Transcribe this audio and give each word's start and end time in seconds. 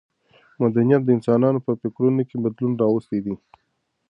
مدنیت 0.61 1.01
د 1.05 1.09
انسانانو 1.17 1.59
په 1.67 1.71
فکرونو 1.81 2.21
کې 2.29 2.37
بدلون 2.43 2.73
راوستی 2.81 3.19
دی. 3.25 3.35